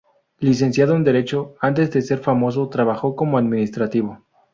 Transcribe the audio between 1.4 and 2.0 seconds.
antes